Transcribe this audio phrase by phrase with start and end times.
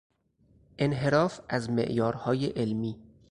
[0.81, 2.97] انحراف از معیارهای علمی